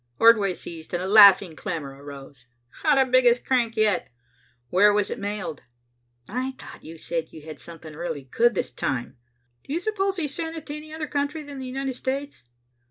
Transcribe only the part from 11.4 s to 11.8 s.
than the